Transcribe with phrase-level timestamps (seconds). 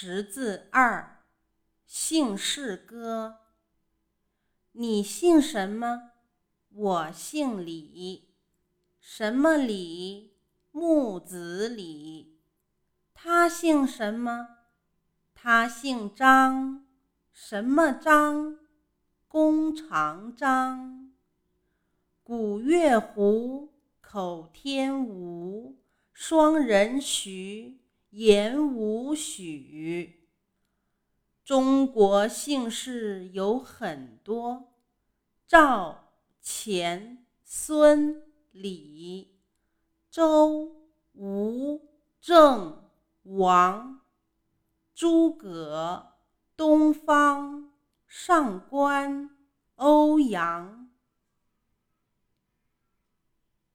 [0.00, 1.24] 识字二，
[1.84, 3.38] 姓氏歌。
[4.70, 6.12] 你姓什么？
[6.70, 8.32] 我姓李。
[9.00, 10.36] 什么李？
[10.70, 12.38] 木子李。
[13.12, 14.58] 他姓什么？
[15.34, 16.86] 他姓张。
[17.32, 18.56] 什么张？
[19.26, 21.12] 弓长张。
[22.22, 25.76] 古月胡，口天吴，
[26.12, 27.80] 双人徐。
[28.10, 30.28] 言无许。
[31.44, 34.72] 中国姓氏有很多，
[35.46, 38.22] 赵、钱、孙、
[38.52, 39.38] 李、
[40.10, 40.76] 周、
[41.14, 41.80] 吴、
[42.20, 42.82] 郑、
[43.22, 44.00] 王、
[44.94, 46.14] 诸葛、
[46.56, 47.72] 东方、
[48.06, 49.30] 上官、
[49.76, 50.87] 欧阳。